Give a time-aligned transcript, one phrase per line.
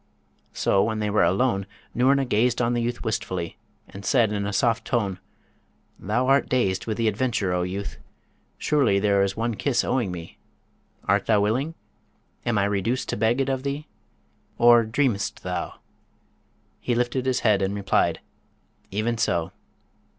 [0.55, 4.51] So when they were alone Noorna gazed on the youth wistfully, and said in a
[4.51, 5.19] soft tone,
[5.99, 7.99] 'Thou art dazed with the adventure, O youth!
[8.57, 10.39] Surely there is one kiss owing me:
[11.03, 11.75] art thou willing?
[12.47, 13.85] Am I reduced to beg it of thee?
[14.57, 15.75] Or dream'st thou?'
[16.79, 18.21] He lifted his head and replied,
[18.91, 19.51] 'Even so.'